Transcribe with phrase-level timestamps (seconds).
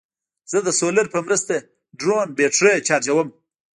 [0.51, 1.53] زه د سولر په مرسته
[1.99, 3.27] ډرون بیټرۍ چارجوم.